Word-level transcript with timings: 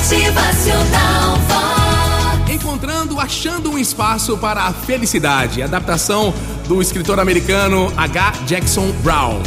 Motivacional. 0.00 1.38
Encontrando, 2.50 3.20
achando 3.20 3.70
um 3.70 3.78
espaço 3.78 4.38
para 4.38 4.62
a 4.62 4.72
felicidade. 4.72 5.62
Adaptação 5.62 6.32
do 6.66 6.80
escritor 6.80 7.20
americano 7.20 7.92
H. 7.98 8.32
Jackson 8.46 8.90
Brown. 9.02 9.42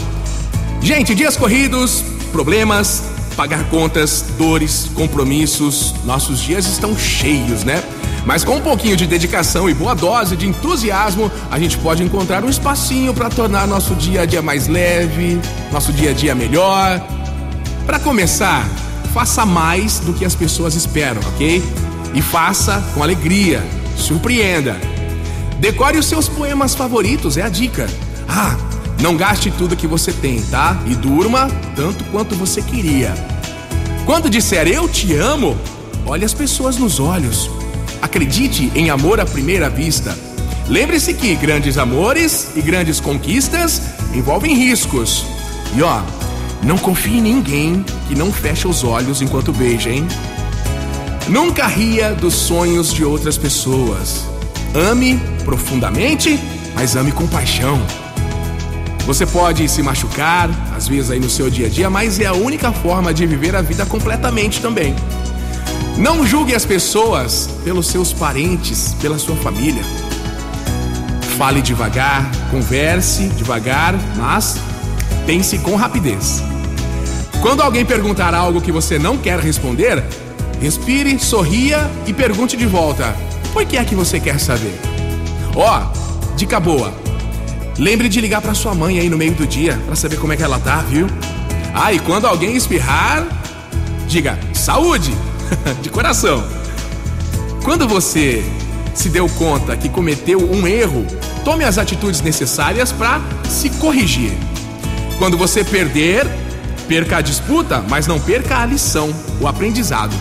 Gente, 0.80 1.16
dias 1.16 1.36
corridos, 1.36 2.04
problemas, 2.32 3.04
pagar 3.36 3.68
contas, 3.70 4.26
dores, 4.38 4.92
compromissos. 4.94 5.96
Nossos 6.06 6.40
dias 6.40 6.68
estão 6.68 6.96
cheios, 6.96 7.64
né? 7.64 7.84
Mas 8.24 8.44
com 8.44 8.58
um 8.58 8.62
pouquinho 8.62 8.96
de 8.96 9.08
dedicação 9.08 9.68
e 9.68 9.74
boa 9.74 9.96
dose 9.96 10.38
de 10.38 10.48
entusiasmo, 10.48 11.32
a 11.50 11.58
gente 11.58 11.80
pode 11.80 12.04
encontrar 12.04 12.44
um 12.44 12.50
espacinho 12.50 13.12
para 13.12 13.28
tornar 13.28 13.68
nosso 13.68 13.96
dia 13.96 14.22
a 14.22 14.26
dia 14.28 14.44
mais 14.44 14.68
leve, 14.68 15.42
nosso 15.72 15.92
dia 15.92 16.12
a 16.12 16.14
dia 16.14 16.36
melhor. 16.36 17.02
Para 17.88 17.98
começar, 17.98 18.70
faça 19.14 19.46
mais 19.46 20.00
do 20.00 20.12
que 20.12 20.26
as 20.26 20.36
pessoas 20.36 20.74
esperam, 20.74 21.22
ok? 21.34 21.64
E 22.14 22.22
faça 22.22 22.84
com 22.94 23.04
alegria, 23.04 23.64
surpreenda. 23.96 24.76
Decore 25.60 26.00
os 26.00 26.08
seus 26.08 26.28
poemas 26.28 26.74
favoritos, 26.74 27.38
é 27.38 27.44
a 27.44 27.50
dica. 27.50 27.88
Ah, 28.28 28.58
não 29.00 29.16
gaste 29.16 29.52
tudo 29.52 29.76
que 29.76 29.88
você 29.88 30.12
tem, 30.12 30.42
tá? 30.42 30.82
E 30.88 30.96
durma 30.96 31.48
tanto 31.76 32.04
quanto 32.06 32.36
você 32.36 32.62
queria. 32.62 33.14
Quando 34.06 34.30
disser 34.30 34.68
eu 34.68 34.90
te 34.90 35.16
amo, 35.16 35.56
olhe 36.06 36.26
as 36.26 36.34
pessoas 36.34 36.78
nos 36.78 37.00
olhos. 37.00 37.50
Acredite 38.02 38.72
em 38.76 38.90
amor 38.90 39.20
à 39.20 39.26
primeira 39.26 39.70
vista. 39.70 40.18
Lembre-se 40.68 41.14
que 41.14 41.36
grandes 41.36 41.78
amores 41.78 42.50
e 42.56 42.62
grandes 42.62 43.00
conquistas 43.00 43.82
envolvem 44.14 44.56
riscos. 44.56 45.26
E 45.76 45.82
ó, 45.82 46.02
não 46.64 46.78
confie 46.78 47.18
em 47.18 47.22
ninguém 47.22 47.86
que 48.08 48.16
não 48.16 48.32
feche 48.32 48.68
os 48.68 48.84
olhos 48.84 49.22
enquanto 49.22 49.52
beija, 49.52 49.90
hein? 49.90 50.08
Nunca 51.28 51.68
ria 51.68 52.14
dos 52.14 52.34
sonhos 52.34 52.94
de 52.94 53.04
outras 53.04 53.38
pessoas. 53.38 54.26
Ame 54.74 55.20
profundamente, 55.44 56.40
mas 56.74 56.96
ame 56.96 57.12
com 57.12 57.28
paixão. 57.28 57.82
Você 59.06 59.26
pode 59.26 59.68
se 59.68 59.82
machucar, 59.82 60.50
às 60.76 60.88
vezes 60.88 61.12
aí 61.12 61.20
no 61.20 61.30
seu 61.30 61.50
dia 61.50 61.68
a 61.68 61.70
dia, 61.70 61.90
mas 61.90 62.20
é 62.20 62.26
a 62.26 62.34
única 62.34 62.72
forma 62.72 63.14
de 63.14 63.26
viver 63.26 63.56
a 63.56 63.62
vida 63.62 63.86
completamente 63.86 64.62
também. 64.62 64.96
Não 65.98 66.26
julgue 66.26 66.56
as 66.56 66.66
pessoas 66.66 67.50
pelos 67.64 67.88
seus 67.88 68.14
parentes, 68.14 68.96
pela 69.02 69.20
sua 69.20 69.36
família. 69.36 69.84
Fale 71.38 71.62
devagar, 71.62 72.32
converse 72.50 73.28
devagar, 73.30 73.94
mas 74.16 74.58
pense 75.26 75.58
com 75.60 75.76
rapidez. 75.76 76.42
Quando 77.44 77.60
alguém 77.60 77.84
perguntar 77.84 78.34
algo 78.34 78.62
que 78.62 78.72
você 78.72 78.98
não 78.98 79.18
quer 79.18 79.38
responder, 79.38 80.02
respire, 80.62 81.20
sorria 81.20 81.92
e 82.08 82.14
pergunte 82.14 82.56
de 82.56 82.66
volta: 82.66 83.14
Por 83.52 83.66
que 83.66 83.76
é 83.76 83.84
que 83.84 83.94
você 83.94 84.18
quer 84.18 84.40
saber? 84.40 84.80
Ó, 85.54 85.78
oh, 85.78 86.36
dica 86.38 86.58
boa. 86.58 86.94
Lembre 87.78 88.08
de 88.08 88.22
ligar 88.22 88.42
para 88.42 88.54
sua 88.54 88.74
mãe 88.74 88.98
aí 88.98 89.10
no 89.10 89.18
meio 89.18 89.34
do 89.34 89.46
dia 89.46 89.78
para 89.86 89.94
saber 89.94 90.16
como 90.16 90.32
é 90.32 90.38
que 90.38 90.44
ela 90.44 90.58
tá, 90.58 90.78
viu? 90.84 91.06
Ah, 91.74 91.92
e 91.92 92.00
quando 92.00 92.28
alguém 92.28 92.56
espirrar, 92.56 93.28
diga 94.08 94.40
saúde! 94.54 95.14
de 95.84 95.90
coração. 95.90 96.48
Quando 97.62 97.86
você 97.90 98.42
se 98.96 99.10
deu 99.10 99.28
conta 99.28 99.76
que 99.76 99.90
cometeu 99.90 100.40
um 100.50 100.66
erro, 100.66 101.06
tome 101.44 101.66
as 101.66 101.78
atitudes 101.78 102.22
necessárias 102.22 102.94
para 102.94 103.20
se 103.50 103.70
corrigir. 103.70 104.32
Quando 105.20 105.38
você 105.38 105.62
perder, 105.62 106.26
perca 106.94 107.18
a 107.18 107.22
disputa, 107.22 107.84
mas 107.90 108.06
não 108.06 108.20
perca 108.20 108.60
a 108.60 108.66
lição, 108.68 109.12
o 109.42 109.48
aprendizado. 109.48 110.16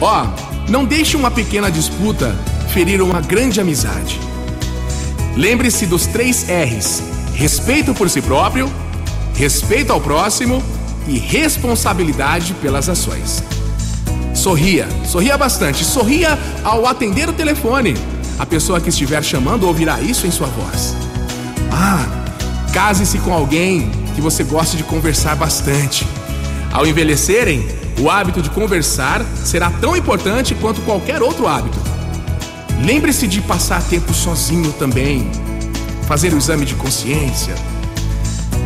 Ó, 0.00 0.26
não 0.66 0.86
deixe 0.86 1.18
uma 1.18 1.30
pequena 1.30 1.70
disputa 1.70 2.34
ferir 2.72 3.02
uma 3.02 3.20
grande 3.20 3.60
amizade. 3.60 4.18
Lembre-se 5.36 5.84
dos 5.84 6.06
três 6.06 6.46
R's: 6.48 7.02
respeito 7.34 7.92
por 7.92 8.08
si 8.08 8.22
próprio, 8.22 8.72
respeito 9.34 9.92
ao 9.92 10.00
próximo 10.00 10.62
e 11.06 11.18
responsabilidade 11.18 12.54
pelas 12.54 12.88
ações. 12.88 13.44
Sorria, 14.34 14.88
sorria 15.04 15.36
bastante, 15.36 15.84
sorria 15.84 16.38
ao 16.64 16.86
atender 16.86 17.28
o 17.28 17.34
telefone. 17.34 17.94
A 18.38 18.46
pessoa 18.46 18.80
que 18.80 18.88
estiver 18.88 19.22
chamando 19.22 19.66
ouvirá 19.66 20.00
isso 20.00 20.26
em 20.26 20.30
sua 20.30 20.46
voz. 20.46 20.96
Ah, 21.70 22.06
case-se 22.72 23.18
com 23.18 23.30
alguém 23.30 24.07
que 24.18 24.22
você 24.22 24.42
goste 24.42 24.76
de 24.76 24.82
conversar 24.82 25.36
bastante. 25.36 26.04
Ao 26.72 26.84
envelhecerem, 26.84 27.64
o 28.00 28.10
hábito 28.10 28.42
de 28.42 28.50
conversar 28.50 29.24
será 29.44 29.70
tão 29.70 29.96
importante 29.96 30.56
quanto 30.56 30.80
qualquer 30.80 31.22
outro 31.22 31.46
hábito. 31.46 31.78
Lembre-se 32.84 33.28
de 33.28 33.40
passar 33.40 33.80
tempo 33.80 34.12
sozinho 34.12 34.72
também, 34.72 35.30
fazer 36.08 36.34
o 36.34 36.36
exame 36.36 36.66
de 36.66 36.74
consciência. 36.74 37.54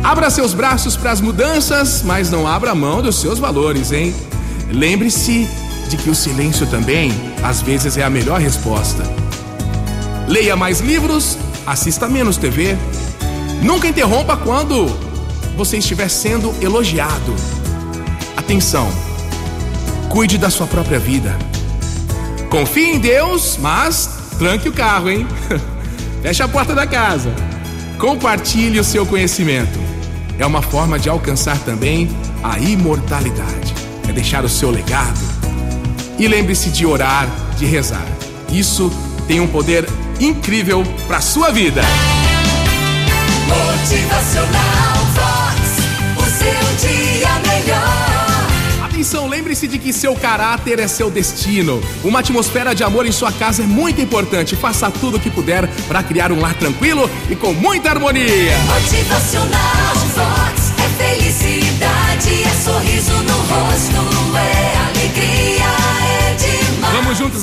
Abra 0.03 0.31
seus 0.31 0.55
braços 0.55 0.97
para 0.97 1.11
as 1.11 1.21
mudanças, 1.21 2.01
mas 2.01 2.31
não 2.31 2.47
abra 2.47 2.73
mão 2.73 3.03
dos 3.03 3.17
seus 3.17 3.37
valores, 3.37 3.91
hein? 3.91 4.11
Lembre-se 4.71 5.47
de 5.87 5.97
que 5.97 6.09
o 6.09 6.15
silêncio 6.15 6.65
também, 6.65 7.13
às 7.43 7.61
vezes, 7.61 7.95
é 7.95 8.03
a 8.03 8.09
melhor 8.09 8.41
resposta. 8.41 9.03
Leia 10.27 10.55
mais 10.55 10.79
livros, 10.79 11.37
assista 11.63 12.09
menos 12.09 12.37
TV. 12.37 12.75
Nunca 13.61 13.87
interrompa 13.87 14.35
quando 14.35 15.12
você 15.55 15.77
estiver 15.77 16.09
sendo 16.09 16.53
elogiado. 16.61 17.35
Atenção, 18.35 18.89
cuide 20.09 20.37
da 20.37 20.49
sua 20.49 20.67
própria 20.67 20.99
vida. 20.99 21.37
Confie 22.49 22.95
em 22.95 22.99
Deus, 22.99 23.57
mas 23.61 24.09
tranque 24.37 24.69
o 24.69 24.73
carro, 24.73 25.09
hein? 25.09 25.27
Feche 26.21 26.43
a 26.43 26.47
porta 26.47 26.73
da 26.73 26.85
casa. 26.85 27.33
Compartilhe 27.97 28.79
o 28.79 28.83
seu 28.83 29.05
conhecimento. 29.05 29.79
É 30.37 30.45
uma 30.45 30.61
forma 30.61 30.97
de 30.97 31.09
alcançar 31.09 31.57
também 31.59 32.09
a 32.43 32.59
imortalidade. 32.59 33.73
É 34.07 34.11
deixar 34.11 34.43
o 34.43 34.49
seu 34.49 34.69
legado 34.69 35.33
e 36.17 36.27
lembre-se 36.27 36.69
de 36.69 36.85
orar, 36.85 37.27
de 37.57 37.65
rezar. 37.65 38.05
Isso 38.51 38.91
tem 39.27 39.39
um 39.39 39.47
poder 39.47 39.87
incrível 40.19 40.83
para 41.07 41.21
sua 41.21 41.49
vida. 41.49 41.81
Lembre-se 49.53 49.67
de 49.67 49.77
que 49.77 49.93
seu 49.93 50.15
caráter 50.15 50.79
é 50.79 50.87
seu 50.87 51.11
destino. 51.11 51.79
Uma 52.03 52.19
atmosfera 52.19 52.73
de 52.73 52.83
amor 52.83 53.05
em 53.05 53.11
sua 53.11 53.31
casa 53.31 53.61
é 53.61 53.67
muito 53.67 54.01
importante. 54.01 54.55
Faça 54.55 54.89
tudo 54.89 55.17
o 55.17 55.19
que 55.19 55.29
puder 55.29 55.67
para 55.87 56.01
criar 56.01 56.31
um 56.31 56.39
lar 56.39 56.55
tranquilo 56.55 57.09
e 57.29 57.35
com 57.35 57.53
muita 57.53 57.91
harmonia. 57.91 58.57
Motivacional 58.65 59.95
Vox 60.15 60.73
é 60.79 60.89
felicidade, 61.03 62.43
é 62.43 62.63
sorriso 62.63 63.13
no 63.23 63.37
rosto, 63.37 64.37
é 64.37 64.77
alegria, 64.89 65.82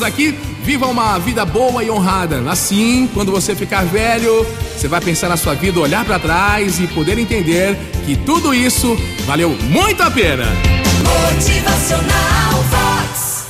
aqui? 0.03 0.35
Viva 0.65 0.87
uma 0.87 1.19
vida 1.19 1.45
boa 1.45 1.83
e 1.83 1.91
honrada. 1.91 2.43
Assim, 2.51 3.09
quando 3.13 3.33
você 3.33 3.55
ficar 3.55 3.85
velho, 3.85 4.47
você 4.77 4.89
vai 4.89 5.01
pensar 5.01 5.29
na 5.29 5.37
sua 5.37 5.55
vida, 5.55 5.81
olhar 5.81 6.05
para 6.05 6.19
trás 6.19 6.79
e 6.79 6.87
poder 6.89 7.19
entender 7.19 7.77
que 8.05 8.17
tudo 8.17 8.55
isso 8.55 8.97
valeu 9.27 9.51
muito 9.69 10.03
a 10.03 10.11
pena. 10.11 10.47
Motivacional 11.03 12.65